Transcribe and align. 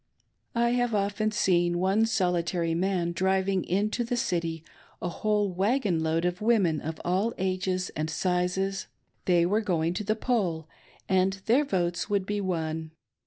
I 0.55 0.69
have 0.71 0.95
often 0.95 1.29
seen 1.31 1.77
one 1.77 2.07
solitary 2.07 2.73
man 2.73 3.11
driving 3.11 3.63
into 3.63 4.03
the 4.03 4.17
City 4.17 4.63
a 4.99 5.09
whole 5.09 5.51
wagon 5.53 6.01
load 6.01 6.25
of 6.25 6.41
women 6.41 6.81
of 6.81 6.99
all 7.05 7.35
ages 7.37 7.91
and 7.95 8.09
sizes— 8.09 8.87
:they 9.25 9.45
were 9.45 9.61
going 9.61 9.93
to 9.93 10.03
the 10.03 10.15
poll, 10.15 10.67
and 11.07 11.33
their 11.45 11.63
votes 11.63 12.09
would 12.09 12.25
be 12.25 12.41
07te 12.41 12.89